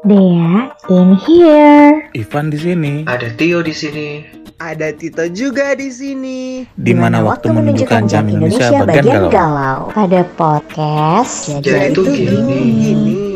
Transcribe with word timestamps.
Dea 0.00 0.72
in 0.88 1.12
here. 1.28 2.08
Ivan 2.16 2.48
di 2.48 2.56
sini. 2.56 3.04
Ada 3.04 3.36
Tio 3.36 3.60
di 3.60 3.76
sini. 3.76 4.24
Ada 4.56 4.96
Tito 4.96 5.28
juga 5.28 5.76
di 5.76 5.92
sini. 5.92 6.64
Di 6.72 6.96
mana 6.96 7.20
waktu 7.20 7.52
menunjukkan 7.52 8.08
jam 8.08 8.24
Indonesia 8.32 8.80
bagian 8.88 9.28
galau. 9.28 9.92
Pada 9.92 10.24
podcast 10.40 11.52
Jadi 11.60 11.92
itu 11.92 12.00
gini. 12.16 12.60
gini. 12.80 13.29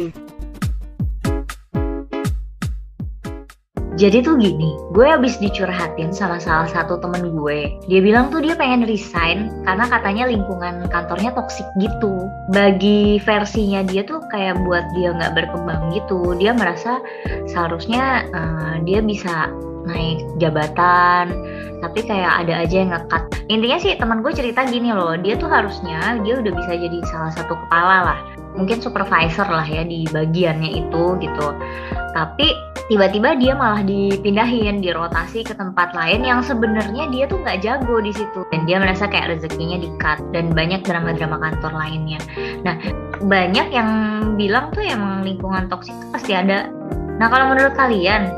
Jadi 3.94 4.26
tuh 4.26 4.34
gini, 4.34 4.74
gue 4.90 5.06
habis 5.06 5.38
dicurhatin 5.38 6.10
sama 6.10 6.42
salah 6.42 6.66
satu 6.66 6.98
temen 6.98 7.30
gue. 7.30 7.78
Dia 7.86 8.00
bilang 8.02 8.26
tuh 8.34 8.42
dia 8.42 8.58
pengen 8.58 8.90
resign 8.90 9.54
karena 9.62 9.86
katanya 9.86 10.26
lingkungan 10.26 10.90
kantornya 10.90 11.30
toksik 11.30 11.66
gitu. 11.78 12.26
Bagi 12.50 13.22
versinya 13.22 13.86
dia 13.86 14.02
tuh 14.02 14.18
kayak 14.34 14.58
buat 14.66 14.82
dia 14.98 15.14
nggak 15.14 15.38
berkembang 15.38 15.94
gitu. 15.94 16.34
Dia 16.42 16.50
merasa 16.58 16.98
seharusnya 17.46 18.26
uh, 18.34 18.82
dia 18.82 18.98
bisa 18.98 19.54
naik 19.86 20.26
jabatan, 20.42 21.30
tapi 21.78 22.02
kayak 22.02 22.42
ada 22.42 22.66
aja 22.66 22.74
yang 22.74 22.90
ngekat. 22.90 23.22
Intinya 23.46 23.78
sih 23.78 23.94
teman 23.94 24.26
gue 24.26 24.32
cerita 24.34 24.66
gini 24.66 24.90
loh, 24.90 25.14
dia 25.14 25.38
tuh 25.38 25.46
harusnya 25.46 26.18
dia 26.26 26.40
udah 26.40 26.50
bisa 26.50 26.72
jadi 26.72 26.98
salah 27.06 27.32
satu 27.36 27.54
kepala 27.54 27.96
lah 28.10 28.18
mungkin 28.54 28.78
supervisor 28.78 29.46
lah 29.46 29.66
ya 29.66 29.82
di 29.82 30.06
bagiannya 30.10 30.86
itu 30.86 31.04
gitu. 31.20 31.46
Tapi 32.14 32.48
tiba-tiba 32.86 33.34
dia 33.34 33.52
malah 33.58 33.82
dipindahin 33.82 34.78
dirotasi 34.78 35.42
ke 35.42 35.54
tempat 35.58 35.92
lain 35.92 36.22
yang 36.22 36.40
sebenarnya 36.40 37.10
dia 37.10 37.24
tuh 37.26 37.42
nggak 37.42 37.60
jago 37.66 37.98
di 37.98 38.14
situ. 38.14 38.46
Dan 38.54 38.64
dia 38.64 38.78
merasa 38.78 39.10
kayak 39.10 39.36
rezekinya 39.38 39.82
di 39.82 39.90
cut 39.98 40.22
dan 40.30 40.54
banyak 40.54 40.86
drama-drama 40.86 41.36
kantor 41.42 41.72
lainnya. 41.74 42.20
Nah 42.62 42.78
banyak 43.22 43.74
yang 43.74 43.90
bilang 44.38 44.70
tuh 44.70 44.86
emang 44.86 45.26
lingkungan 45.26 45.66
toksik 45.66 45.94
pasti 46.14 46.34
ada. 46.34 46.70
Nah 47.18 47.26
kalau 47.30 47.54
menurut 47.54 47.74
kalian 47.74 48.30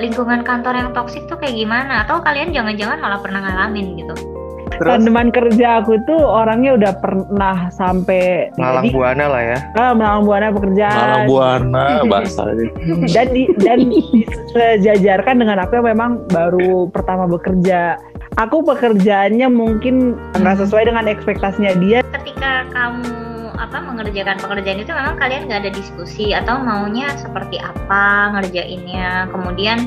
lingkungan 0.00 0.42
kantor 0.42 0.74
yang 0.76 0.90
toksik 0.92 1.24
tuh 1.30 1.40
kayak 1.40 1.56
gimana? 1.56 2.04
Atau 2.04 2.20
kalian 2.20 2.52
jangan-jangan 2.52 3.00
malah 3.00 3.20
pernah 3.22 3.40
ngalamin 3.44 3.96
gitu 3.96 4.31
Terus 4.74 5.02
teman 5.02 5.28
kerja 5.28 5.68
aku 5.78 5.94
tuh 6.02 6.18
orangnya 6.18 6.74
udah 6.74 6.92
pernah 6.94 7.56
sampai 7.70 8.48
Malang 8.54 8.84
jadi- 8.84 8.92
buana 8.92 9.24
lah 9.26 9.42
ya. 9.44 9.58
ah, 9.74 9.92
Malang 9.92 10.22
buana 10.22 10.46
pekerjaan 10.50 10.96
Malang 10.96 11.24
buana 11.26 11.84
bahasanya. 12.10 12.66
dan 13.08 13.26
di, 13.28 13.42
dan 13.58 13.78
disejajarkan 13.86 15.34
dengan 15.38 15.56
aku 15.58 15.72
yang 15.74 15.88
memang 15.88 16.10
baru 16.26 16.86
pertama 16.88 17.24
bekerja. 17.26 17.96
Aku 18.34 18.62
pekerjaannya 18.62 19.46
mungkin 19.46 20.16
nggak 20.34 20.56
sesuai 20.58 20.86
dengan 20.86 21.04
ekspektasinya 21.04 21.72
dia. 21.76 22.00
ketika 22.12 22.64
kamu 22.70 23.04
apa 23.54 23.78
mengerjakan 23.78 24.36
pekerjaan 24.36 24.78
itu 24.78 24.90
memang 24.90 25.14
kalian 25.16 25.46
nggak 25.46 25.60
ada 25.60 25.70
diskusi 25.70 26.32
atau 26.32 26.58
maunya 26.58 27.12
seperti 27.14 27.56
apa 27.56 28.04
ngerjainnya 28.32 29.28
kemudian 29.28 29.86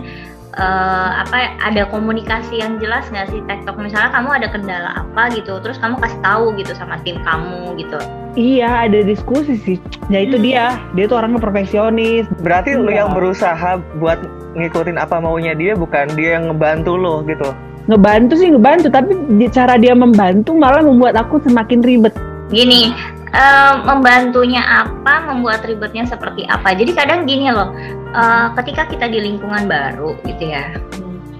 eh, 0.55 1.09
apa 1.21 1.55
ada 1.59 1.83
komunikasi 1.91 2.59
yang 2.63 2.79
jelas 2.79 3.05
nggak 3.11 3.27
sih 3.31 3.39
tektok 3.45 3.75
misalnya 3.79 4.11
kamu 4.11 4.29
ada 4.31 4.47
kendala 4.51 4.91
apa 5.03 5.31
gitu 5.35 5.59
terus 5.59 5.75
kamu 5.79 5.99
kasih 5.99 6.19
tahu 6.23 6.45
gitu 6.55 6.71
sama 6.75 6.99
tim 7.03 7.19
kamu 7.23 7.75
gitu 7.79 7.99
Iya 8.35 8.91
ada 8.91 8.99
diskusi 8.99 9.55
sih. 9.55 9.77
Ya 10.11 10.19
itu 10.27 10.35
dia. 10.35 10.75
Dia 10.91 11.07
tuh 11.07 11.23
orangnya 11.23 11.39
perfeksionis. 11.39 12.27
Berarti 12.43 12.75
lu 12.75 12.91
Iya. 12.91 13.07
yang 13.07 13.15
berusaha 13.15 13.79
buat 13.95 14.19
ngikutin 14.59 14.99
apa 14.99 15.23
maunya 15.23 15.55
dia 15.55 15.71
bukan 15.71 16.11
dia 16.19 16.35
yang 16.35 16.51
ngebantu 16.51 16.99
lo 16.99 17.23
gitu. 17.23 17.55
Ngebantu 17.87 18.35
sih 18.35 18.51
ngebantu, 18.51 18.91
tapi 18.91 19.15
cara 19.55 19.79
dia 19.79 19.95
membantu 19.95 20.51
malah 20.51 20.83
membuat 20.83 21.15
aku 21.15 21.39
semakin 21.47 21.79
ribet. 21.79 22.11
gini 22.51 22.93
eh, 23.33 23.73
membantunya 23.81 24.61
apa 24.61 25.25
membuat 25.25 25.65
ribetnya 25.65 26.05
seperti 26.05 26.45
apa. 26.45 26.75
Jadi 26.75 26.91
kadang 26.93 27.25
gini 27.25 27.49
loh 27.49 27.73
eh, 28.13 28.47
ketika 28.61 28.89
kita 28.89 29.05
di 29.09 29.19
lingkungan 29.23 29.65
baru 29.65 30.17
gitu 30.27 30.51
ya 30.51 30.75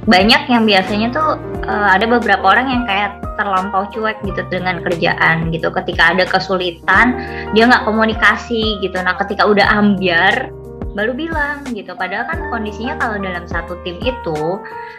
banyak 0.05 0.41
yang 0.49 0.63
biasanya 0.69 1.09
tuh 1.09 1.37
eh, 1.65 1.89
ada 1.97 2.05
beberapa 2.05 2.45
orang 2.45 2.69
yang 2.69 2.83
kayak 2.85 3.21
terlampau 3.35 3.89
cuek 3.91 4.21
gitu 4.23 4.41
dengan 4.47 4.79
kerjaan 4.85 5.49
gitu. 5.51 5.73
Ketika 5.73 6.15
ada 6.15 6.23
kesulitan 6.29 7.19
dia 7.57 7.67
nggak 7.67 7.83
komunikasi 7.83 8.79
gitu. 8.79 8.97
Nah 9.01 9.17
ketika 9.19 9.43
udah 9.49 9.65
ambiar 9.75 10.53
baru 10.95 11.11
bilang 11.11 11.65
gitu. 11.73 11.91
Padahal 11.97 12.29
kan 12.29 12.39
kondisinya 12.53 12.95
kalau 13.01 13.19
dalam 13.19 13.43
satu 13.49 13.75
tim 13.83 13.97
itu 13.99 14.39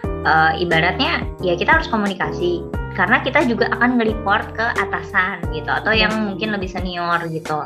eh, 0.04 0.52
ibaratnya 0.60 1.24
ya 1.40 1.54
kita 1.54 1.80
harus 1.80 1.88
komunikasi 1.88 2.60
karena 2.96 3.20
kita 3.20 3.44
juga 3.44 3.68
akan 3.76 4.00
nge-report 4.00 4.56
ke 4.56 4.66
atasan 4.80 5.44
gitu 5.52 5.68
atau 5.68 5.92
yang 5.92 6.10
mungkin 6.32 6.56
lebih 6.56 6.72
senior 6.72 7.20
gitu. 7.28 7.60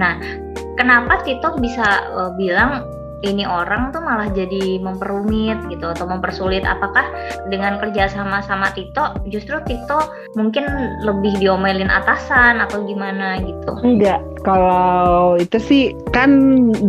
Nah, 0.00 0.16
kenapa 0.80 1.20
Tito 1.22 1.54
bisa 1.60 2.08
eh, 2.08 2.32
bilang 2.40 2.88
ini 3.22 3.46
orang 3.46 3.94
tuh 3.94 4.02
malah 4.02 4.26
jadi 4.34 4.82
memperumit 4.82 5.70
gitu 5.70 5.86
atau 5.94 6.10
mempersulit? 6.10 6.66
Apakah 6.66 7.06
dengan 7.46 7.78
kerja 7.78 8.10
sama 8.10 8.42
sama 8.42 8.74
Tito 8.74 9.14
justru 9.30 9.62
Tito 9.62 10.10
mungkin 10.34 10.66
lebih 11.06 11.38
diomelin 11.38 11.92
atasan 11.92 12.58
atau 12.58 12.82
gimana 12.82 13.38
gitu? 13.44 13.78
Enggak, 13.86 14.20
kalau 14.42 15.38
itu 15.38 15.58
sih 15.62 15.84
kan 16.10 16.30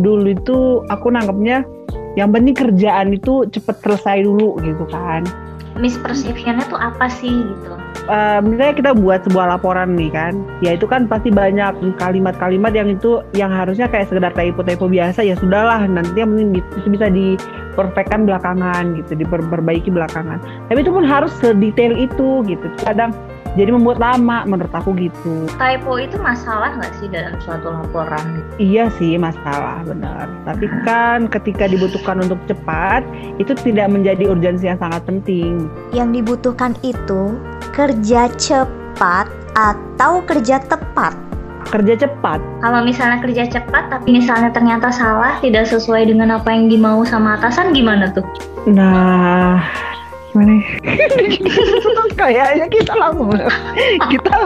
dulu 0.02 0.34
itu 0.34 0.58
aku 0.90 1.14
nangkepnya 1.14 1.62
yang 2.18 2.30
penting 2.30 2.54
kerjaan 2.54 3.14
itu 3.14 3.46
cepet 3.50 3.76
selesai 3.82 4.26
dulu 4.26 4.58
gitu 4.62 4.86
kan. 4.90 5.22
Misperceptionnya 5.74 6.64
tuh 6.70 6.78
apa 6.78 7.10
sih 7.10 7.30
gitu? 7.30 7.74
Eh, 8.04 8.40
misalnya 8.44 8.74
kita 8.76 8.92
buat 8.92 9.24
sebuah 9.24 9.56
laporan 9.56 9.96
nih 9.96 10.12
kan, 10.12 10.36
ya 10.60 10.76
itu 10.76 10.84
kan 10.84 11.08
pasti 11.08 11.32
banyak 11.32 11.72
kalimat-kalimat 11.96 12.76
yang 12.76 12.92
itu 12.92 13.24
yang 13.32 13.48
harusnya 13.48 13.88
kayak 13.88 14.12
sekedar 14.12 14.28
typo-typo 14.36 14.92
biasa 14.92 15.24
ya 15.24 15.32
sudahlah 15.40 15.88
nanti 15.88 16.12
yang 16.20 16.36
penting 16.36 16.60
di- 16.60 16.68
itu 16.76 16.88
bisa 16.92 17.08
diperfectkan 17.08 18.28
belakangan 18.28 19.00
gitu, 19.00 19.16
diperbaiki 19.24 19.88
belakangan. 19.88 20.36
Tapi 20.68 20.78
itu 20.84 20.92
pun 20.92 21.00
harus 21.08 21.32
sedetail 21.40 21.96
itu 21.96 22.44
gitu. 22.44 22.66
Kadang 22.84 23.16
jadi 23.54 23.70
membuat 23.70 24.02
lama 24.02 24.42
menurut 24.46 24.70
aku 24.74 24.94
gitu. 24.98 25.46
Typo 25.54 25.98
itu 25.98 26.18
masalah 26.18 26.74
nggak 26.74 26.92
sih 26.98 27.06
dalam 27.06 27.38
suatu 27.42 27.70
laporan? 27.70 28.42
Iya 28.58 28.90
sih 28.98 29.14
masalah 29.14 29.86
benar. 29.86 30.26
Tapi 30.42 30.66
kan 30.82 31.30
ketika 31.30 31.70
dibutuhkan 31.70 32.22
untuk 32.22 32.38
cepat 32.50 33.06
itu 33.38 33.54
tidak 33.62 33.90
menjadi 33.90 34.30
urgensi 34.30 34.66
yang 34.66 34.78
sangat 34.82 35.06
penting. 35.06 35.70
Yang 35.94 36.22
dibutuhkan 36.22 36.74
itu 36.82 37.38
kerja 37.70 38.26
cepat 38.34 39.30
atau 39.54 40.22
kerja 40.26 40.58
tepat. 40.66 41.14
Kerja 41.70 41.94
cepat. 41.96 42.38
Kalau 42.60 42.84
misalnya 42.84 43.18
kerja 43.24 43.48
cepat 43.48 43.88
tapi 43.88 44.18
misalnya 44.20 44.52
ternyata 44.52 44.92
salah 44.92 45.38
tidak 45.40 45.70
sesuai 45.70 46.10
dengan 46.10 46.36
apa 46.36 46.52
yang 46.52 46.68
dimau 46.68 47.06
sama 47.06 47.40
atasan 47.40 47.72
gimana 47.72 48.12
tuh? 48.12 48.26
Nah, 48.68 49.58
gimana? 50.34 50.58
ya? 50.58 50.66
Kayaknya 52.18 52.66
kita 52.66 52.92
langsung 52.98 53.30
kita 54.10 54.38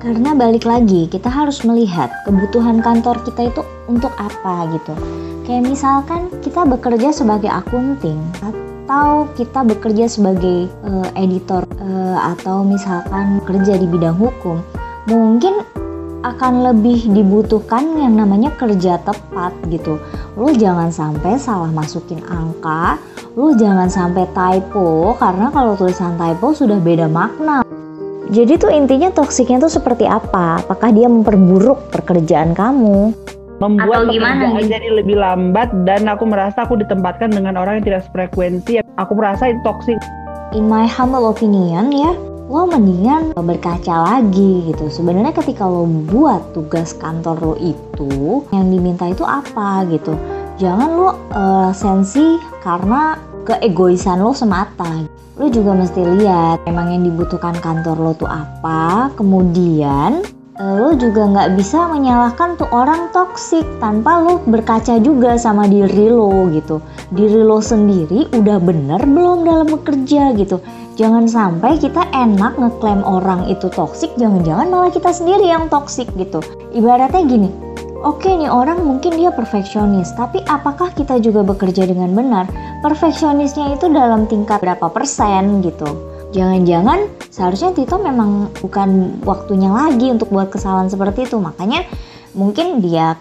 Karena 0.00 0.32
balik 0.32 0.64
lagi, 0.64 1.06
kita 1.12 1.28
harus 1.28 1.60
melihat 1.62 2.10
kebutuhan 2.24 2.80
kantor 2.80 3.20
kita 3.22 3.52
itu 3.52 3.62
untuk 3.86 4.10
apa 4.18 4.66
gitu. 4.72 4.96
Kayak 5.44 5.70
misalkan 5.70 6.32
kita 6.40 6.64
bekerja 6.64 7.12
sebagai 7.12 7.52
akunting 7.52 8.16
atau 8.40 9.28
kita 9.36 9.60
bekerja 9.60 10.08
sebagai 10.08 10.72
eh, 10.72 11.08
editor 11.20 11.68
eh, 11.78 12.18
atau 12.32 12.64
misalkan 12.64 13.44
kerja 13.44 13.76
di 13.76 13.84
bidang 13.84 14.16
hukum, 14.16 14.64
mungkin 15.04 15.62
akan 16.20 16.72
lebih 16.72 17.08
dibutuhkan 17.10 17.96
yang 17.96 18.16
namanya 18.16 18.52
kerja 18.60 19.00
tepat 19.00 19.56
gitu. 19.72 19.96
Lu 20.36 20.52
jangan 20.52 20.92
sampai 20.92 21.40
salah 21.40 21.72
masukin 21.72 22.20
angka, 22.28 23.00
lu 23.36 23.56
jangan 23.56 23.88
sampai 23.88 24.28
typo 24.36 25.16
karena 25.16 25.48
kalau 25.48 25.74
tulisan 25.76 26.16
typo 26.20 26.52
sudah 26.52 26.76
beda 26.76 27.08
makna. 27.08 27.64
Jadi 28.30 28.62
tuh 28.62 28.70
intinya 28.70 29.10
toksiknya 29.10 29.58
tuh 29.66 29.72
seperti 29.72 30.06
apa? 30.06 30.62
Apakah 30.62 30.94
dia 30.94 31.10
memperburuk 31.10 31.90
pekerjaan 31.90 32.54
kamu? 32.54 33.10
membuat 33.60 34.08
Atau 34.08 34.16
gimana 34.16 34.34
pekerjaan 34.40 34.72
jadi 34.72 34.88
lebih 34.96 35.16
lambat 35.20 35.68
dan 35.84 36.08
aku 36.08 36.24
merasa 36.24 36.64
aku 36.64 36.80
ditempatkan 36.80 37.28
dengan 37.28 37.60
orang 37.60 37.78
yang 37.78 37.86
tidak 37.92 38.02
sefrekuensi. 38.08 38.80
Aku 38.96 39.12
merasa 39.12 39.52
itu 39.52 39.60
toksik. 39.62 40.00
In 40.56 40.66
my 40.66 40.88
humble 40.88 41.28
opinion 41.30 41.92
ya, 41.92 42.10
lo 42.50 42.66
mendingan 42.66 43.30
berkaca 43.38 44.18
lagi 44.18 44.66
gitu. 44.66 44.90
Sebenarnya 44.90 45.30
ketika 45.30 45.70
lo 45.70 45.86
buat 45.86 46.50
tugas 46.50 46.90
kantor 46.98 47.38
lo 47.38 47.54
itu, 47.62 48.42
yang 48.50 48.74
diminta 48.74 49.06
itu 49.06 49.22
apa 49.22 49.86
gitu. 49.86 50.18
Jangan 50.58 50.88
lo 50.90 51.08
eh, 51.30 51.70
sensi 51.70 52.42
karena 52.66 53.14
keegoisan 53.46 54.18
lo 54.18 54.34
semata. 54.34 55.06
Lo 55.38 55.46
juga 55.48 55.72
mesti 55.78 56.02
lihat 56.02 56.66
emang 56.66 56.90
yang 56.90 57.06
dibutuhkan 57.06 57.54
kantor 57.62 57.96
lo 57.96 58.12
tuh 58.18 58.28
apa. 58.28 59.14
Kemudian 59.14 60.39
lo 60.60 60.92
juga 60.92 61.24
nggak 61.24 61.56
bisa 61.56 61.88
menyalahkan 61.88 62.60
tuh 62.60 62.68
orang 62.68 63.08
toksik 63.16 63.64
tanpa 63.80 64.20
lo 64.20 64.44
berkaca 64.44 65.00
juga 65.00 65.40
sama 65.40 65.64
diri 65.64 66.12
lo 66.12 66.52
gitu 66.52 66.84
diri 67.16 67.40
lo 67.40 67.64
sendiri 67.64 68.28
udah 68.36 68.60
bener 68.60 69.00
belum 69.08 69.48
dalam 69.48 69.72
bekerja 69.72 70.36
gitu 70.36 70.60
jangan 71.00 71.24
sampai 71.24 71.80
kita 71.80 72.04
enak 72.12 72.60
ngeklaim 72.60 73.00
orang 73.08 73.48
itu 73.48 73.72
toksik 73.72 74.12
jangan-jangan 74.20 74.68
malah 74.68 74.92
kita 74.92 75.08
sendiri 75.08 75.48
yang 75.48 75.64
toksik 75.72 76.12
gitu 76.20 76.44
ibaratnya 76.76 77.24
gini 77.24 77.48
oke 78.04 78.20
okay 78.20 78.36
nih 78.36 78.52
orang 78.52 78.80
mungkin 78.80 79.16
dia 79.16 79.28
perfeksionis, 79.28 80.12
tapi 80.16 80.40
apakah 80.48 80.88
kita 80.96 81.20
juga 81.20 81.44
bekerja 81.44 81.84
dengan 81.84 82.16
benar? 82.16 82.48
Perfeksionisnya 82.80 83.76
itu 83.76 83.92
dalam 83.92 84.24
tingkat 84.24 84.56
berapa 84.64 84.88
persen 84.88 85.60
gitu? 85.60 86.09
Jangan-jangan 86.30 87.10
seharusnya 87.26 87.74
Tito 87.74 87.98
memang 87.98 88.54
bukan 88.62 89.18
waktunya 89.26 89.66
lagi 89.66 90.14
untuk 90.14 90.30
buat 90.30 90.46
kesalahan 90.46 90.86
seperti 90.86 91.26
itu, 91.26 91.42
makanya 91.42 91.82
mungkin 92.38 92.78
dia 92.78 93.18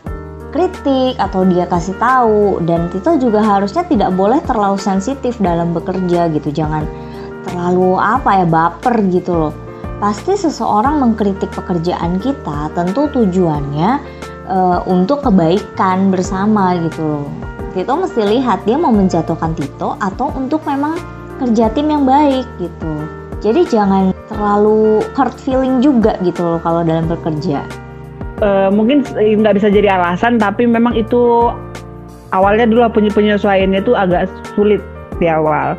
kritik 0.53 1.17
atau 1.17 1.41
dia 1.45 1.65
kasih 1.65 1.97
tahu 1.97 2.61
dan 2.69 2.85
Tito 2.93 3.17
juga 3.17 3.41
harusnya 3.41 3.81
tidak 3.89 4.13
boleh 4.13 4.37
terlalu 4.45 4.77
sensitif 4.77 5.41
dalam 5.41 5.73
bekerja 5.73 6.29
gitu, 6.37 6.53
jangan 6.53 6.85
terlalu 7.49 7.97
apa 7.97 8.45
ya 8.45 8.45
baper 8.45 9.01
gitu 9.09 9.33
loh. 9.33 9.53
Pasti 9.97 10.37
seseorang 10.37 11.01
mengkritik 11.01 11.49
pekerjaan 11.49 12.21
kita 12.21 12.69
tentu 12.77 13.09
tujuannya 13.09 13.89
uh, 14.47 14.79
untuk 14.85 15.25
kebaikan 15.25 16.13
bersama 16.13 16.77
gitu 16.77 17.01
loh. 17.01 17.27
Tito 17.73 17.93
mesti 17.97 18.21
lihat 18.21 18.69
dia 18.69 18.77
mau 18.77 18.93
menjatuhkan 18.93 19.57
Tito 19.57 19.97
atau 19.97 20.29
untuk 20.37 20.61
memang 20.69 21.18
kerja 21.39 21.71
tim 21.71 21.87
yang 21.87 22.03
baik 22.03 22.45
gitu. 22.59 22.93
Jadi 23.39 23.63
jangan 23.71 24.11
terlalu 24.27 24.99
hard 25.15 25.35
feeling 25.39 25.79
juga 25.79 26.19
gitu 26.21 26.43
loh 26.43 26.59
kalau 26.59 26.83
dalam 26.83 27.07
bekerja. 27.07 27.63
Uh, 28.39 28.71
mungkin 28.71 29.03
nggak 29.15 29.59
bisa 29.59 29.67
jadi 29.67 29.99
alasan 29.99 30.39
tapi 30.39 30.63
memang 30.63 30.95
itu 30.95 31.51
awalnya 32.31 32.63
dulu 32.63 32.87
penyesuaiannya 33.11 33.83
itu 33.83 33.91
agak 33.95 34.31
sulit 34.55 34.79
di 35.19 35.27
awal 35.27 35.75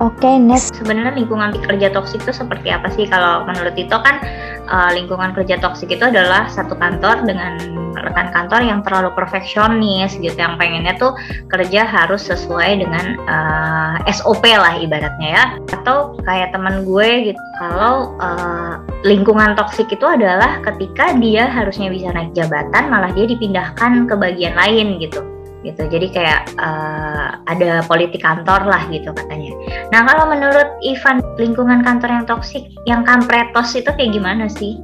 Oke, 0.00 0.24
okay, 0.24 0.40
next. 0.40 0.80
Sebenarnya 0.80 1.12
lingkungan 1.12 1.52
kerja 1.60 1.92
toksik 1.92 2.24
itu 2.24 2.32
seperti 2.32 2.72
apa 2.72 2.88
sih? 2.88 3.04
Kalau 3.04 3.44
menurut 3.44 3.76
Tito 3.76 4.00
kan 4.00 4.16
uh, 4.64 4.88
lingkungan 4.96 5.36
kerja 5.36 5.60
toksik 5.60 5.92
itu 5.92 6.08
adalah 6.08 6.48
satu 6.48 6.72
kantor 6.72 7.28
dengan 7.28 7.60
rekan 8.00 8.32
kantor 8.32 8.64
yang 8.64 8.80
terlalu 8.80 9.12
perfeksionis 9.12 10.16
gitu, 10.16 10.32
yang 10.32 10.56
pengennya 10.56 10.96
tuh 10.96 11.12
kerja 11.52 11.84
harus 11.84 12.24
sesuai 12.32 12.80
dengan 12.80 13.20
uh, 13.28 14.00
eh, 14.08 14.16
SOP 14.16 14.40
lah 14.48 14.80
ibaratnya 14.80 15.28
ya. 15.36 15.44
Atau 15.68 16.16
kayak 16.24 16.56
teman 16.56 16.88
gue 16.88 17.36
gitu, 17.36 17.42
kalau 17.60 18.16
uh, 18.24 18.80
lingkungan 19.04 19.52
toksik 19.52 19.92
itu 19.92 20.08
adalah 20.08 20.64
ketika 20.64 21.12
dia 21.20 21.44
harusnya 21.44 21.92
bisa 21.92 22.08
naik 22.16 22.32
jabatan, 22.32 22.88
malah 22.88 23.12
dia 23.12 23.28
dipindahkan 23.28 24.08
ke 24.08 24.16
bagian 24.16 24.56
lain 24.56 24.96
gitu 24.96 25.20
gitu 25.60 25.84
jadi 25.92 26.06
kayak 26.08 26.40
uh, 26.56 27.19
ada 27.50 27.82
politik 27.90 28.22
kantor 28.22 28.70
lah 28.70 28.86
gitu 28.94 29.10
katanya. 29.10 29.50
Nah 29.90 30.06
kalau 30.06 30.30
menurut 30.30 30.70
Ivan 30.86 31.18
lingkungan 31.34 31.82
kantor 31.82 32.10
yang 32.22 32.24
toksik 32.30 32.64
yang 32.86 33.02
kampretos 33.02 33.74
itu 33.74 33.90
kayak 33.90 34.14
gimana 34.14 34.46
sih? 34.46 34.78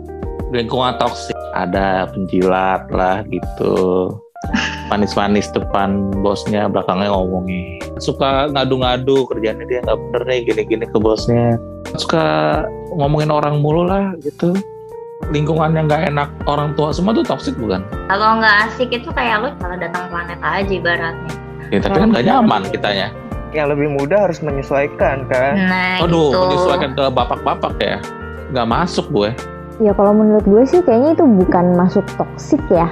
Lingkungan 0.50 0.98
toksik. 0.98 1.34
Ada 1.54 2.10
penjilat 2.10 2.90
lah 2.90 3.22
gitu. 3.30 4.10
Manis-manis 4.92 5.48
depan 5.54 6.12
bosnya 6.20 6.68
belakangnya 6.68 7.08
ngomongin. 7.08 7.80
Suka 7.96 8.52
ngadu-ngadu 8.52 9.24
kerjanya 9.30 9.64
dia 9.64 9.80
nggak 9.82 9.96
bener 9.96 10.22
nih 10.28 10.40
gini-gini 10.44 10.84
ke 10.90 10.98
bosnya. 11.00 11.56
Suka 11.96 12.62
ngomongin 12.92 13.32
orang 13.32 13.62
mulu 13.64 13.88
lah 13.88 14.12
gitu. 14.20 14.52
Lingkungan 15.32 15.72
yang 15.72 15.88
nggak 15.88 16.12
enak 16.12 16.28
orang 16.44 16.76
tua 16.76 16.92
semua 16.92 17.16
tuh 17.16 17.24
toksik 17.24 17.56
bukan? 17.56 17.80
Kalau 18.12 18.36
nggak 18.36 18.56
asik 18.68 18.92
itu 18.92 19.08
kayak 19.16 19.42
lu 19.42 19.48
kalau 19.56 19.74
datang 19.80 20.12
planet 20.12 20.38
aja 20.44 20.68
ibaratnya. 20.68 21.45
Ya, 21.74 21.78
tapi 21.82 21.98
kan 21.98 22.08
nggak 22.14 22.26
nyaman 22.26 22.62
kitanya. 22.70 23.08
Yang 23.50 23.66
lebih 23.74 23.88
mudah 23.98 24.18
harus 24.28 24.38
menyesuaikan 24.44 25.26
kan. 25.26 25.54
Nah, 25.56 26.04
Aduh, 26.04 26.30
gitu. 26.30 26.40
menyesuaikan 26.46 26.90
ke 26.94 27.04
bapak-bapak 27.10 27.74
ya. 27.82 27.98
Nggak 28.54 28.66
masuk 28.68 29.06
gue. 29.10 29.30
Ya 29.82 29.92
kalau 29.92 30.12
menurut 30.16 30.44
gue 30.46 30.62
sih 30.64 30.80
kayaknya 30.80 31.18
itu 31.20 31.24
bukan 31.24 31.76
masuk 31.76 32.04
toksik 32.16 32.62
ya. 32.70 32.88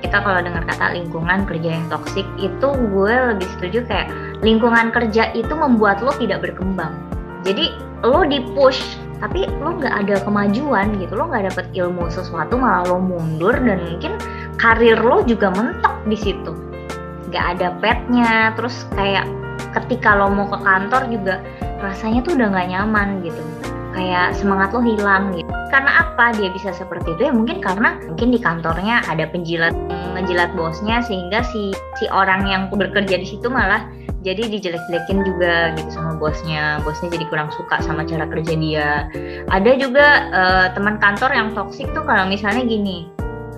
Kita 0.00 0.18
kalau 0.24 0.42
dengar 0.42 0.66
kata 0.66 0.96
lingkungan 0.96 1.46
kerja 1.46 1.78
yang 1.78 1.86
toksik 1.86 2.26
itu 2.40 2.68
gue 2.90 3.14
lebih 3.34 3.46
setuju 3.58 3.86
kayak 3.86 4.08
lingkungan 4.42 4.90
kerja 4.90 5.30
itu 5.36 5.52
membuat 5.54 6.02
lo 6.02 6.10
tidak 6.18 6.42
berkembang. 6.42 6.96
Jadi 7.46 7.70
lo 8.02 8.24
di 8.26 8.42
push 8.56 8.98
tapi 9.20 9.44
lo 9.60 9.76
nggak 9.76 9.94
ada 10.08 10.16
kemajuan 10.24 10.96
gitu 10.96 11.12
lo 11.12 11.28
nggak 11.28 11.52
dapet 11.52 11.66
ilmu 11.76 12.08
sesuatu 12.08 12.56
malah 12.56 12.88
lo 12.88 12.96
mundur 12.96 13.52
dan 13.52 13.84
mungkin 13.84 14.16
karir 14.56 14.96
lo 14.96 15.20
juga 15.28 15.52
mentok 15.52 15.92
di 16.08 16.16
situ 16.16 16.69
nggak 17.30 17.44
ada 17.56 17.68
petnya. 17.78 18.52
Terus 18.58 18.84
kayak 18.98 19.24
ketika 19.78 20.18
lo 20.18 20.28
mau 20.28 20.50
ke 20.50 20.58
kantor 20.60 21.02
juga 21.08 21.34
rasanya 21.80 22.20
tuh 22.26 22.34
udah 22.36 22.48
nggak 22.50 22.68
nyaman 22.74 23.08
gitu. 23.22 23.42
Kayak 23.94 24.34
semangat 24.38 24.70
lo 24.74 24.82
hilang 24.82 25.34
gitu. 25.34 25.50
Karena 25.70 26.02
apa 26.02 26.34
dia 26.34 26.50
bisa 26.50 26.74
seperti 26.74 27.14
itu? 27.14 27.30
Ya 27.30 27.32
mungkin 27.32 27.62
karena 27.62 27.98
mungkin 28.10 28.34
di 28.34 28.38
kantornya 28.42 29.06
ada 29.06 29.26
penjilat 29.30 29.74
menjilat 30.14 30.50
bosnya 30.58 30.98
sehingga 31.06 31.46
si 31.46 31.70
si 31.98 32.10
orang 32.10 32.46
yang 32.50 32.62
bekerja 32.70 33.16
di 33.18 33.26
situ 33.26 33.46
malah 33.46 33.86
jadi 34.20 34.52
dijelek-jelekin 34.52 35.24
juga 35.24 35.72
gitu 35.78 35.90
sama 35.96 36.12
bosnya. 36.18 36.82
Bosnya 36.84 37.08
jadi 37.14 37.24
kurang 37.30 37.48
suka 37.54 37.80
sama 37.80 38.04
cara 38.04 38.28
kerja 38.28 38.54
dia. 38.58 38.88
Ada 39.48 39.70
juga 39.80 40.06
uh, 40.30 40.66
teman 40.76 41.00
kantor 41.00 41.30
yang 41.32 41.48
toksik 41.56 41.88
tuh 41.96 42.04
kalau 42.04 42.28
misalnya 42.28 42.66
gini 42.68 43.08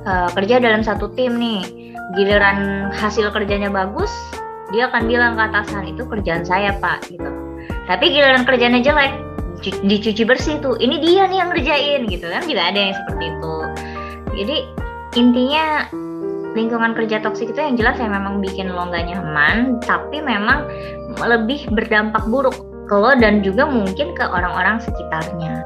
uh, 0.06 0.30
kerja 0.32 0.62
dalam 0.62 0.86
satu 0.86 1.10
tim 1.18 1.34
nih 1.38 1.81
giliran 2.16 2.90
hasil 2.92 3.32
kerjanya 3.32 3.72
bagus 3.72 4.12
dia 4.72 4.88
akan 4.88 5.04
bilang 5.04 5.36
ke 5.36 5.42
atasan 5.52 5.84
itu 5.92 6.02
kerjaan 6.08 6.42
saya 6.48 6.72
pak 6.80 7.04
gitu. 7.12 7.28
Tapi 7.86 8.04
giliran 8.08 8.48
kerjanya 8.48 8.80
jelek 8.80 9.12
dicuci 9.62 10.26
bersih 10.26 10.58
tuh 10.58 10.74
ini 10.82 10.98
dia 10.98 11.28
nih 11.28 11.38
yang 11.38 11.50
ngerjain 11.54 12.02
gitu 12.08 12.26
kan 12.26 12.42
juga 12.48 12.62
ada 12.72 12.78
yang 12.80 12.94
seperti 12.96 13.24
itu. 13.30 13.56
Jadi 14.32 14.56
intinya 15.20 15.66
lingkungan 16.56 16.96
kerja 16.96 17.20
toksik 17.20 17.52
itu 17.52 17.60
yang 17.60 17.76
jelas 17.76 18.00
yang 18.00 18.12
memang 18.12 18.40
bikin 18.40 18.72
lo 18.72 18.88
gak 18.88 19.08
nyaman 19.08 19.80
tapi 19.84 20.20
memang 20.20 20.68
lebih 21.20 21.68
berdampak 21.72 22.24
buruk 22.28 22.56
ke 22.88 22.94
lo 22.96 23.12
dan 23.16 23.44
juga 23.44 23.68
mungkin 23.68 24.16
ke 24.16 24.24
orang-orang 24.24 24.80
sekitarnya. 24.80 25.60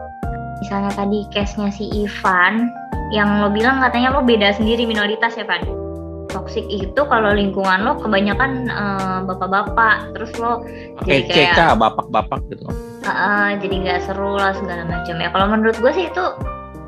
Misalnya 0.63 0.93
tadi 0.99 1.27
case-nya 1.31 1.71
si 1.71 1.87
Ivan 1.95 2.71
yang 3.15 3.39
lo 3.39 3.55
bilang 3.55 3.79
katanya 3.79 4.19
lo 4.19 4.27
beda 4.27 4.51
sendiri 4.59 4.83
minoritas 4.83 5.39
ya 5.39 5.47
Pan 5.47 5.86
toksik 6.31 6.67
itu 6.69 7.01
kalau 7.07 7.31
lingkungan 7.33 7.87
lo 7.87 7.99
kebanyakan 7.99 8.69
uh, 8.71 9.21
bapak-bapak 9.25 10.13
terus 10.17 10.33
lo 10.39 10.67
jadi 11.07 11.55
kayak 11.55 11.79
bapak-bapak 11.79 12.41
gitu. 12.51 12.67
Uh, 12.67 13.11
uh, 13.11 13.47
jadi 13.59 13.75
nggak 13.87 14.01
seru 14.07 14.35
lah 14.35 14.53
segala 14.57 14.83
macam 14.87 15.17
ya. 15.19 15.29
Kalau 15.31 15.47
menurut 15.51 15.77
gue 15.79 15.93
sih 15.95 16.07
itu 16.11 16.25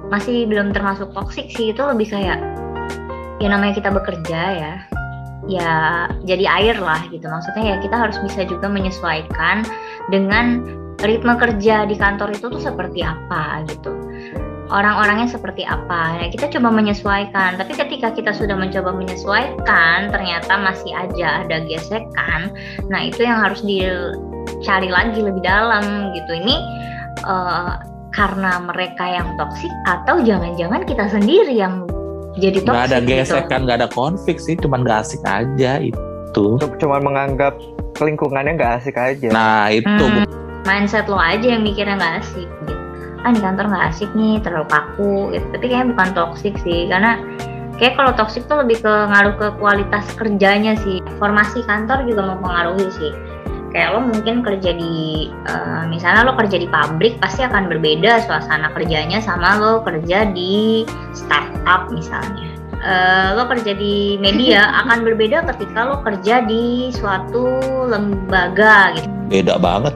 masih 0.08 0.48
belum 0.48 0.72
termasuk 0.72 1.12
toksik 1.12 1.52
sih 1.52 1.70
itu 1.70 1.82
lebih 1.84 2.08
kayak 2.08 2.40
ya 3.38 3.48
namanya 3.50 3.78
kita 3.78 3.90
bekerja 3.92 4.40
ya. 4.56 4.74
Ya 5.48 5.72
jadi 6.28 6.44
air 6.44 6.76
lah 6.76 7.08
gitu. 7.08 7.24
Maksudnya 7.24 7.64
ya 7.64 7.76
kita 7.80 7.96
harus 7.96 8.20
bisa 8.20 8.44
juga 8.44 8.68
menyesuaikan 8.68 9.64
dengan 10.12 10.64
ritme 10.98 11.34
kerja 11.38 11.86
di 11.86 11.94
kantor 11.94 12.34
itu 12.34 12.50
tuh 12.50 12.62
seperti 12.62 13.06
apa 13.06 13.62
gitu 13.70 13.94
orang-orangnya 14.68 15.28
seperti 15.28 15.64
apa. 15.64 16.20
Ya 16.20 16.26
kita 16.28 16.46
coba 16.58 16.68
menyesuaikan. 16.72 17.56
Tapi 17.56 17.72
ketika 17.74 18.12
kita 18.12 18.32
sudah 18.36 18.54
mencoba 18.54 18.92
menyesuaikan 18.92 20.12
ternyata 20.12 20.52
masih 20.60 20.92
aja 20.92 21.44
ada 21.44 21.64
gesekan. 21.64 22.52
Nah 22.88 23.00
itu 23.08 23.24
yang 23.24 23.40
harus 23.40 23.64
dicari 23.64 24.88
lagi 24.92 25.20
lebih 25.20 25.42
dalam 25.44 26.12
gitu. 26.12 26.32
Ini 26.36 26.56
uh, 27.24 27.80
karena 28.12 28.60
mereka 28.62 29.04
yang 29.04 29.36
toksik 29.36 29.72
atau 29.88 30.20
jangan-jangan 30.24 30.84
kita 30.88 31.04
sendiri 31.12 31.54
yang 31.54 31.84
jadi 32.38 32.62
nggak 32.62 32.86
ada 32.94 32.98
gitu. 33.02 33.10
gesekan 33.18 33.66
nggak 33.66 33.78
ada 33.82 33.90
konflik 33.90 34.38
sih 34.38 34.54
cuman 34.54 34.86
gak 34.86 35.02
asik 35.02 35.22
aja 35.26 35.82
itu. 35.82 36.46
Cuman 36.78 37.02
menganggap 37.02 37.58
lingkungannya 37.98 38.54
nggak 38.54 38.72
asik 38.78 38.94
aja. 38.94 39.28
Nah 39.34 39.74
itu. 39.74 39.90
Hmm, 39.90 40.22
mindset 40.62 41.10
lo 41.10 41.18
aja 41.18 41.42
yang 41.58 41.66
mikirnya 41.66 41.98
nggak 41.98 42.14
asik 42.22 42.46
gitu 42.46 42.77
ah 43.26 43.30
di 43.34 43.40
kantor 43.42 43.64
nggak 43.70 43.84
asik 43.94 44.10
nih 44.14 44.38
terlalu 44.42 44.66
kaku 44.70 45.14
gitu. 45.34 45.46
Tapi 45.54 45.64
kayaknya 45.66 45.86
bukan 45.94 46.08
toxic 46.14 46.54
sih 46.62 46.86
karena 46.86 47.18
kayak 47.78 47.94
kalau 47.98 48.12
toxic 48.14 48.42
tuh 48.46 48.62
lebih 48.62 48.78
ke 48.82 48.90
ngaruh 48.90 49.34
ke 49.38 49.46
kualitas 49.58 50.04
kerjanya 50.18 50.78
sih. 50.82 51.02
Formasi 51.18 51.62
kantor 51.66 52.06
juga 52.06 52.34
mempengaruhi 52.34 52.88
sih. 52.94 53.12
Kayak 53.68 53.88
lo 53.94 54.00
mungkin 54.08 54.40
kerja 54.40 54.70
di 54.72 55.28
uh, 55.44 55.84
misalnya 55.92 56.24
lo 56.24 56.32
kerja 56.40 56.56
di 56.56 56.68
pabrik 56.72 57.20
pasti 57.20 57.44
akan 57.44 57.68
berbeda 57.68 58.24
suasana 58.24 58.72
kerjanya 58.72 59.20
sama 59.20 59.60
lo 59.60 59.84
kerja 59.84 60.24
di 60.32 60.88
startup 61.12 61.92
misalnya. 61.92 62.48
Uh, 62.78 63.34
lo 63.34 63.44
kerja 63.50 63.74
di 63.74 64.16
media 64.22 64.70
akan 64.86 65.04
berbeda 65.04 65.44
ketika 65.52 65.84
lo 65.84 66.00
kerja 66.00 66.46
di 66.48 66.88
suatu 66.94 67.44
lembaga 67.86 68.96
gitu. 68.96 69.08
Beda 69.28 69.60
banget 69.60 69.92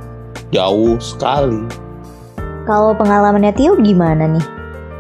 jauh 0.53 1.01
sekali 1.01 1.65
kalau 2.63 2.93
pengalamannya 2.93 3.53
Tio 3.53 3.75
gimana 3.77 4.27
nih 4.27 4.45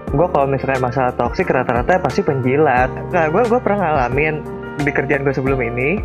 gue 0.08 0.26
kalau 0.28 0.44
misalnya 0.44 0.80
masalah 0.82 1.12
toksik 1.14 1.48
rata-rata 1.48 1.96
pasti 1.98 2.20
penjilat 2.20 2.92
nah 3.10 3.26
gue 3.26 3.42
gue 3.42 3.60
pernah 3.60 3.78
ngalamin 3.80 4.44
di 4.80 4.90
kerjaan 4.90 5.22
gue 5.22 5.32
sebelum 5.32 5.60
ini 5.60 6.02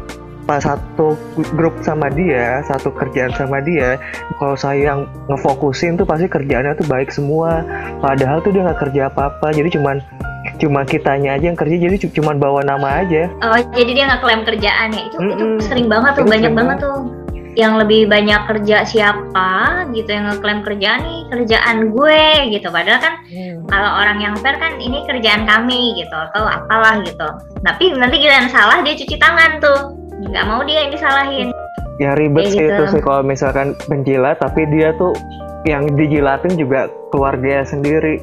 pas 0.48 0.64
satu 0.64 1.20
grup 1.52 1.76
sama 1.84 2.08
dia, 2.08 2.64
satu 2.64 2.88
kerjaan 2.88 3.36
sama 3.36 3.60
dia, 3.60 4.00
kalau 4.40 4.56
saya 4.56 4.96
yang 4.96 5.04
ngefokusin 5.28 6.00
tuh 6.00 6.08
pasti 6.08 6.24
kerjaannya 6.24 6.72
tuh 6.74 6.88
baik 6.88 7.12
semua. 7.12 7.68
Padahal 8.00 8.40
tuh 8.40 8.56
dia 8.56 8.64
nggak 8.64 8.80
kerja 8.80 9.12
apa-apa, 9.12 9.52
jadi 9.52 9.68
cuman 9.76 10.00
cuma 10.56 10.88
kitanya 10.88 11.36
aja 11.36 11.52
yang 11.52 11.60
kerja 11.60 11.76
jadi 11.76 11.96
cu- 12.00 12.16
cuma 12.16 12.32
bawa 12.32 12.64
nama 12.64 13.04
aja 13.04 13.28
Oh, 13.44 13.60
jadi 13.76 13.92
dia 13.92 14.04
nggak 14.08 14.22
klaim 14.24 14.42
kerjaan 14.48 14.90
ya? 14.96 15.02
Itu 15.04 15.16
itu 15.20 15.36
Mm-mm. 15.36 15.60
sering 15.60 15.88
banget 15.92 16.12
tuh, 16.16 16.24
Itu 16.24 16.32
banyak 16.32 16.40
sering 16.48 16.56
banget 16.56 16.78
tuh. 16.80 16.98
Yang 17.58 17.74
lebih 17.82 18.02
banyak 18.06 18.42
kerja 18.46 18.86
siapa 18.86 19.90
gitu 19.90 20.06
yang 20.14 20.30
ngeklaim 20.30 20.62
kerjaan 20.62 21.02
nih 21.02 21.20
kerjaan 21.34 21.78
gue 21.90 22.24
gitu. 22.54 22.70
Padahal 22.70 23.02
kan 23.02 23.14
kalau 23.66 23.90
orang 23.98 24.22
yang 24.22 24.38
fair 24.38 24.62
kan 24.62 24.78
ini 24.78 25.02
kerjaan 25.10 25.50
kami 25.50 25.98
gitu 25.98 26.14
atau 26.14 26.46
apalah 26.46 27.02
gitu. 27.02 27.26
Tapi 27.66 27.98
nanti 27.98 28.22
giliran 28.22 28.54
salah 28.54 28.86
dia 28.86 28.94
cuci 28.94 29.18
tangan 29.18 29.58
tuh. 29.58 29.98
Nggak 30.22 30.46
mau 30.46 30.62
dia 30.62 30.86
yang 30.86 30.94
disalahin. 30.94 31.50
yang 31.98 32.14
ribet 32.14 32.54
sih 32.54 32.62
gitu. 32.62 32.78
itu 32.78 32.84
sih 32.94 33.02
kalau 33.02 33.26
misalkan 33.26 33.74
penjilat 33.90 34.38
tapi 34.38 34.70
dia 34.70 34.94
tuh 35.02 35.18
yang 35.66 35.90
dijilatin 35.98 36.54
juga 36.54 36.88
keluarga 37.10 37.66
sendiri 37.66 38.22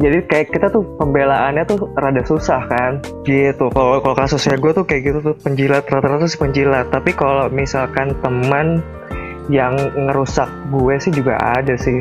jadi 0.00 0.24
kayak 0.24 0.56
kita 0.56 0.72
tuh 0.72 0.84
pembelaannya 0.96 1.68
tuh 1.68 1.92
rada 1.92 2.24
susah 2.24 2.64
kan? 2.64 3.04
Gitu. 3.28 3.68
Kalau 3.72 4.00
kalau 4.00 4.16
kasusnya 4.16 4.56
gue 4.56 4.72
tuh 4.72 4.84
kayak 4.88 5.02
gitu 5.04 5.18
tuh 5.20 5.34
penjilat 5.36 5.84
rata-rata 5.84 6.24
sih 6.24 6.40
penjilat. 6.40 6.88
Tapi 6.88 7.12
kalau 7.12 7.52
misalkan 7.52 8.16
teman 8.24 8.80
yang 9.52 9.76
ngerusak 9.76 10.48
gue 10.72 10.94
sih 10.96 11.12
juga 11.12 11.36
ada 11.36 11.76
sih. 11.76 12.00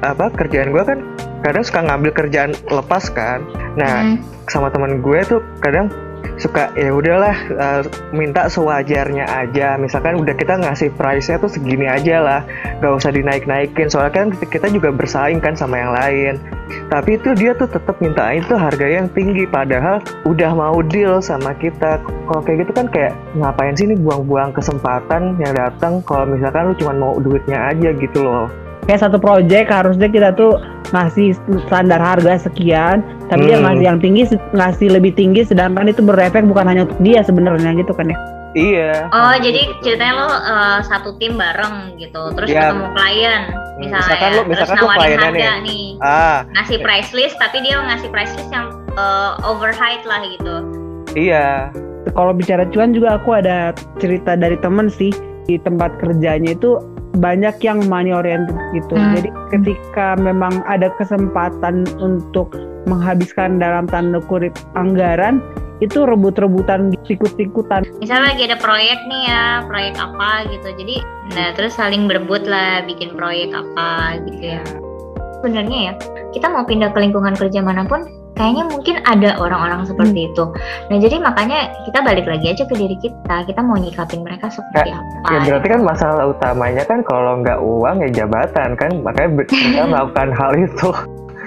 Apa 0.00 0.32
kerjaan 0.32 0.72
gue 0.72 0.82
kan 0.84 0.98
kadang 1.44 1.64
suka 1.66 1.84
ngambil 1.84 2.10
kerjaan 2.16 2.56
lepas 2.72 3.12
kan? 3.12 3.44
Nah 3.76 4.08
Hmm. 4.08 4.16
sama 4.48 4.72
teman 4.72 5.04
gue 5.04 5.20
tuh 5.28 5.44
kadang 5.60 5.92
suka 6.38 6.70
ya 6.78 6.94
udahlah 6.94 7.36
eh, 7.50 7.82
minta 8.14 8.46
sewajarnya 8.46 9.26
aja. 9.26 9.74
Misalkan 9.76 10.16
udah 10.18 10.34
kita 10.38 10.58
ngasih 10.62 10.94
price-nya 10.94 11.42
tuh 11.42 11.50
segini 11.50 11.90
aja 11.90 12.22
lah 12.22 12.40
gak 12.78 12.94
usah 12.94 13.10
dinaik-naikin. 13.10 13.90
Soalnya 13.90 14.14
kan 14.14 14.26
kita 14.34 14.70
juga 14.70 14.94
bersaing 14.94 15.42
kan 15.42 15.58
sama 15.58 15.82
yang 15.82 15.92
lain. 15.92 16.34
Tapi 16.88 17.18
itu 17.20 17.34
dia 17.36 17.52
tuh 17.58 17.68
tetap 17.68 17.98
minta 17.98 18.28
itu 18.32 18.54
harga 18.54 18.86
yang 18.86 19.08
tinggi 19.12 19.44
padahal 19.44 20.00
udah 20.24 20.50
mau 20.54 20.78
deal 20.86 21.18
sama 21.20 21.52
kita. 21.58 22.00
Kalau 22.00 22.42
kayak 22.46 22.64
gitu 22.64 22.72
kan 22.72 22.86
kayak 22.88 23.12
ngapain 23.36 23.74
sih 23.74 23.90
ini 23.90 23.96
buang-buang 23.98 24.54
kesempatan 24.54 25.36
yang 25.42 25.52
datang? 25.52 26.00
Kalau 26.06 26.24
misalkan 26.28 26.72
lu 26.72 26.74
cuma 26.78 26.92
mau 26.94 27.14
duitnya 27.18 27.72
aja 27.72 27.90
gitu 27.92 28.22
loh 28.22 28.67
kayak 28.88 29.04
satu 29.04 29.20
project 29.20 29.68
harusnya 29.68 30.08
kita 30.08 30.32
tuh 30.32 30.56
ngasih 30.88 31.36
standar 31.62 32.00
harga 32.00 32.40
sekian 32.40 33.04
tapi 33.28 33.44
dia 33.46 33.60
Hmm. 33.60 33.68
ngasih 33.68 33.84
yang 33.84 33.98
tinggi 34.00 34.22
ngasih 34.50 34.88
lebih 34.90 35.12
tinggi 35.12 35.44
sedangkan 35.44 35.86
itu 35.86 36.00
berefek 36.00 36.42
bukan 36.42 36.64
hanya 36.64 36.88
untuk 36.88 36.96
dia 36.98 37.20
sebenarnya 37.20 37.76
gitu 37.76 37.92
kan 37.92 38.08
ya 38.08 38.16
iya 38.56 38.92
Oh, 39.12 39.36
jadi 39.36 39.76
ceritanya 39.78 40.14
lo 40.16 40.24
uh, 40.24 40.34
satu 40.80 41.12
tim 41.14 41.36
bareng 41.36 42.00
gitu. 42.00 42.32
Terus 42.32 42.48
Ya. 42.48 42.64
ketemu 42.64 42.86
klien 42.90 43.42
misalnya 43.76 44.08
Misalkan 44.08 44.24
ya. 44.24 44.34
lo- 44.34 44.48
misalkan 44.48 44.74
terus 44.74 44.88
nawarin 44.88 45.20
harga 45.20 45.36
nih. 45.52 45.60
nih. 45.62 45.86
ah 46.00 46.38
Ngasih 46.50 46.78
price 46.80 47.10
list 47.12 47.36
tapi 47.36 47.56
dia 47.60 47.76
ngasih 47.78 48.08
price 48.08 48.32
list 48.34 48.48
yang 48.48 48.66
uh, 48.96 49.36
overheight 49.44 50.00
lah 50.02 50.24
gitu. 50.26 50.54
iya 51.12 51.68
kalau 52.10 52.32
bicara 52.32 52.64
cuan 52.66 52.90
juga 52.90 53.16
aku 53.16 53.32
ada 53.34 53.70
cerita 53.96 54.32
dari 54.32 54.56
temen 54.56 54.88
sih 54.88 55.12
di 55.44 55.56
tempat 55.58 55.96
kerjanya 55.98 56.52
itu 56.52 56.80
banyak 57.18 57.54
yang 57.62 57.82
money 57.90 58.14
oriented 58.14 58.56
gitu. 58.72 58.94
Hmm. 58.94 59.14
Jadi 59.18 59.28
ketika 59.52 60.14
memang 60.18 60.62
ada 60.66 60.90
kesempatan 60.96 61.86
untuk 61.98 62.54
menghabiskan 62.86 63.60
dalam 63.60 63.84
tanda 63.90 64.22
kutip 64.24 64.54
anggaran 64.78 65.42
itu 65.78 66.02
rebut-rebutan 66.02 66.90
sikut-sikutan. 67.06 67.86
Misalnya 68.02 68.34
lagi 68.34 68.42
ada 68.50 68.58
proyek 68.58 68.98
nih 69.06 69.22
ya, 69.30 69.62
proyek 69.70 69.94
apa 69.94 70.30
gitu. 70.50 70.68
Jadi, 70.74 70.96
nah 71.38 71.54
terus 71.54 71.78
saling 71.78 72.10
berebut 72.10 72.42
lah 72.50 72.82
bikin 72.82 73.14
proyek 73.14 73.54
apa 73.54 74.18
gitu 74.26 74.58
ya. 74.58 74.62
Sebenarnya 75.38 75.78
ya, 75.78 75.92
kita 76.34 76.50
mau 76.50 76.66
pindah 76.66 76.90
ke 76.90 76.98
lingkungan 76.98 77.38
kerja 77.38 77.62
mana 77.62 77.86
pun, 77.86 78.10
kayaknya 78.38 78.64
mungkin 78.70 78.96
ada 79.02 79.34
orang-orang 79.42 79.82
seperti 79.84 80.30
itu. 80.30 80.44
Nah 80.88 80.96
jadi 81.02 81.18
makanya 81.18 81.74
kita 81.90 81.98
balik 82.06 82.30
lagi 82.30 82.46
aja 82.54 82.64
ke 82.64 82.74
diri 82.78 82.96
kita. 83.02 83.44
Kita 83.44 83.60
mau 83.60 83.74
nyikapin 83.74 84.22
mereka 84.22 84.48
seperti 84.48 84.94
apa? 84.94 85.28
Ya 85.34 85.38
berarti 85.42 85.66
kan 85.74 85.82
masalah 85.82 86.24
utamanya 86.30 86.86
kan 86.86 87.02
kalau 87.02 87.42
nggak 87.42 87.58
uang 87.58 88.06
ya 88.06 88.24
jabatan 88.24 88.78
kan 88.78 88.90
makanya 89.02 89.42
kita 89.50 89.84
melakukan 89.84 90.30
hal 90.30 90.54
itu. 90.54 90.90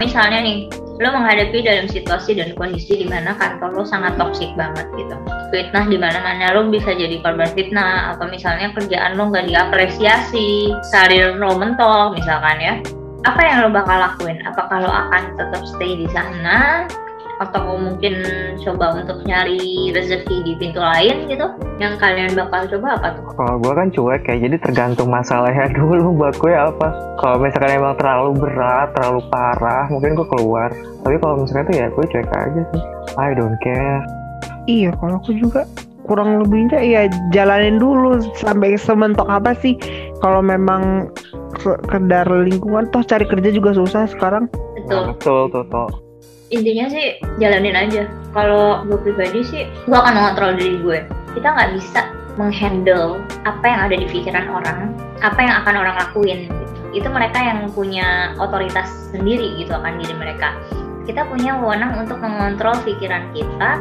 misalnya 0.01 0.41
nih 0.41 0.65
lo 0.97 1.13
menghadapi 1.13 1.61
dalam 1.61 1.85
situasi 1.85 2.37
dan 2.37 2.57
kondisi 2.57 2.93
di 2.93 3.05
mana 3.05 3.37
kantor 3.37 3.69
lo 3.73 3.83
sangat 3.85 4.17
toksik 4.17 4.49
banget 4.57 4.85
gitu 4.97 5.13
fitnah 5.49 5.85
di 5.85 5.97
mana 5.97 6.21
mana 6.21 6.53
lo 6.53 6.69
bisa 6.69 6.93
jadi 6.93 7.21
korban 7.21 7.49
fitnah 7.53 8.17
atau 8.17 8.25
misalnya 8.29 8.73
kerjaan 8.73 9.17
lo 9.17 9.29
nggak 9.29 9.45
diapresiasi 9.45 10.73
karir 10.89 11.37
lo 11.37 11.53
mentok 11.57 12.17
misalkan 12.17 12.57
ya 12.57 12.73
apa 13.21 13.41
yang 13.45 13.57
lo 13.65 13.69
bakal 13.69 13.97
lakuin 14.01 14.41
apakah 14.49 14.81
lo 14.81 14.89
akan 14.89 15.37
tetap 15.37 15.61
stay 15.69 15.93
di 15.93 16.07
sana 16.09 16.89
atau 17.41 17.73
mungkin 17.73 18.21
coba 18.61 19.01
untuk 19.01 19.25
nyari 19.25 19.89
rezeki 19.89 20.45
di 20.45 20.53
pintu 20.61 20.77
lain 20.77 21.25
gitu 21.25 21.49
yang 21.81 21.97
kalian 21.97 22.37
bakal 22.37 22.69
coba 22.69 23.01
apa 23.01 23.07
tuh 23.17 23.23
Kalau 23.33 23.55
gue 23.57 23.73
kan 23.73 23.87
cuek 23.89 24.23
ya 24.29 24.35
jadi 24.45 24.55
tergantung 24.61 25.09
masalahnya 25.09 25.73
dulu 25.77 26.21
buat 26.21 26.37
gue 26.37 26.53
apa. 26.53 27.17
Kalau 27.17 27.41
misalkan 27.41 27.81
emang 27.81 27.97
terlalu 27.97 28.37
berat, 28.37 28.93
terlalu 28.93 29.25
parah 29.33 29.89
mungkin 29.89 30.13
gue 30.13 30.27
keluar. 30.29 30.69
Tapi 31.01 31.17
kalau 31.17 31.41
misalkan 31.41 31.73
itu 31.73 31.73
ya 31.81 31.87
gue 31.89 32.05
cuek 32.13 32.29
aja 32.29 32.61
sih. 32.69 32.83
I 33.17 33.33
don't 33.33 33.57
care. 33.65 34.05
Iya, 34.69 34.93
kalau 35.01 35.17
aku 35.17 35.33
juga 35.33 35.65
kurang 36.05 36.45
lebihnya 36.45 36.77
ya 36.81 37.01
jalanin 37.33 37.81
dulu 37.81 38.21
sampai 38.37 38.77
sementok 38.77 39.25
apa 39.29 39.53
sih 39.57 39.77
kalau 40.21 40.41
memang 40.41 41.09
sekedar 41.59 42.27
lingkungan 42.29 42.87
toh 42.93 43.03
cari 43.03 43.27
kerja 43.27 43.49
juga 43.51 43.75
susah 43.75 44.07
sekarang. 44.07 44.47
Betul. 44.79 45.15
Betul 45.15 45.41
tuh 45.51 45.65
tuh. 45.67 45.91
intinya 46.51 46.91
sih 46.91 47.15
jalanin 47.39 47.79
aja. 47.79 48.03
Kalau 48.35 48.83
gue 48.83 48.99
pribadi 48.99 49.39
sih 49.43 49.63
gue 49.87 49.95
akan 49.95 50.15
mengontrol 50.15 50.51
diri 50.59 50.77
gue. 50.83 50.99
Kita 51.31 51.47
nggak 51.47 51.79
bisa 51.79 52.11
menghandle 52.35 53.23
apa 53.47 53.65
yang 53.67 53.79
ada 53.87 53.95
di 53.95 54.07
pikiran 54.07 54.51
orang 54.51 54.91
apa 55.23 55.39
yang 55.39 55.55
akan 55.63 55.75
orang 55.79 55.95
lakuin. 55.99 56.39
Gitu. 56.51 56.71
itu 56.91 57.07
mereka 57.07 57.39
yang 57.39 57.71
punya 57.71 58.35
otoritas 58.35 58.91
sendiri 59.15 59.55
gitu 59.55 59.71
akan 59.71 59.95
diri 59.95 60.11
mereka 60.11 60.59
kita 61.03 61.25
punya 61.25 61.57
wewenang 61.57 61.97
untuk 61.97 62.17
mengontrol 62.17 62.77
pikiran 62.83 63.25
kita 63.33 63.71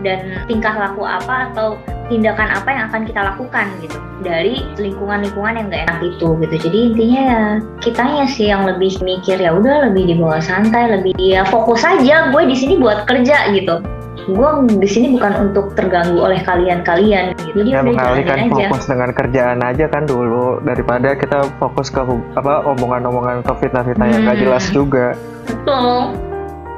dan 0.00 0.18
tingkah 0.46 0.74
laku 0.74 1.02
apa 1.02 1.50
atau 1.50 1.74
tindakan 2.08 2.48
apa 2.48 2.68
yang 2.70 2.84
akan 2.88 3.02
kita 3.04 3.20
lakukan 3.20 3.66
gitu 3.80 3.98
dari 4.18 4.64
lingkungan-lingkungan 4.76 5.54
yang 5.54 5.66
gak 5.68 5.82
enak 5.84 6.00
itu 6.02 6.28
gitu. 6.40 6.54
Jadi 6.64 6.78
intinya 6.90 7.20
ya 7.22 7.42
kitanya 7.78 8.24
sih 8.26 8.46
yang 8.48 8.64
lebih 8.64 8.96
mikir 8.98 9.36
ya 9.36 9.52
udah 9.52 9.90
lebih 9.90 10.10
dibawa 10.10 10.40
santai 10.40 10.88
lebih 10.90 11.12
ya 11.18 11.44
fokus 11.44 11.84
aja 11.84 12.30
gue 12.30 12.42
di 12.46 12.56
sini 12.56 12.80
buat 12.80 13.04
kerja 13.04 13.52
gitu. 13.52 13.78
Gue 14.28 14.50
di 14.76 14.84
sini 14.84 15.16
bukan 15.16 15.48
untuk 15.48 15.72
terganggu 15.72 16.18
oleh 16.18 16.40
kalian-kalian 16.42 17.32
gitu. 17.38 17.64
Jadi 17.64 17.70
Ya 17.70 17.80
mengalihkan 17.80 18.36
jalanin 18.36 18.50
aja. 18.50 18.66
fokus 18.68 18.84
dengan 18.84 19.10
kerjaan 19.12 19.58
aja 19.62 19.84
kan 19.86 20.02
dulu 20.04 20.44
daripada 20.60 21.08
kita 21.14 21.38
fokus 21.56 21.88
ke 21.88 22.00
apa 22.34 22.64
omongan-omongan 22.66 23.40
ke 23.40 23.52
fitnah-fitnah 23.58 24.06
yang 24.06 24.22
gak 24.24 24.36
Hmm. 24.36 24.44
jelas 24.44 24.64
juga. 24.70 25.06
betul 25.48 26.12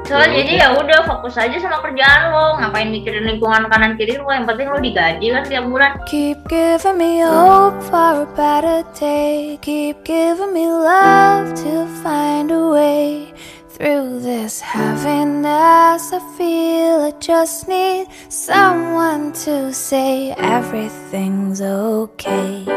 soalnya 0.05 0.43
jadi 0.43 0.53
ya 0.59 0.67
udah 0.75 0.99
fokus 1.07 1.37
aja 1.37 1.55
sama 1.61 1.79
kerjaan 1.85 2.33
lo 2.33 2.59
ngapain 2.59 2.89
mikirin 2.91 3.25
lingkungan 3.29 3.69
kanan 3.71 3.95
kiri 3.95 4.17
lo 4.17 4.27
yang 4.27 4.43
penting 4.49 4.67
lo 4.67 4.77
digaji 4.81 5.27
kan 5.31 5.43
tiap 5.47 5.65
bulan 5.69 5.91
Keep 6.09 6.49
giving 6.49 6.97
me 6.97 7.21
hope 7.23 7.79
for 7.87 8.25
a 8.25 8.27
better 8.35 8.83
day. 8.97 9.55
Keep 9.61 10.03
giving 10.03 10.51
me 10.51 10.67
love 10.67 11.53
to 11.63 11.87
find 12.03 12.51
a 12.51 12.69
way 12.73 13.31
through 13.71 14.19
this 14.19 14.59
heaviness. 14.59 16.11
I 16.11 16.19
feel 16.37 17.07
I 17.07 17.13
just 17.19 17.67
need 17.67 18.07
someone 18.27 19.31
to 19.47 19.71
say 19.71 20.35
everything's 20.35 21.61
okay. 21.61 22.67